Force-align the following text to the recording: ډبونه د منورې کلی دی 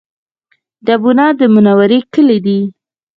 ډبونه 0.85 1.25
د 1.39 1.41
منورې 1.53 1.99
کلی 2.13 2.37
دی 2.45 2.59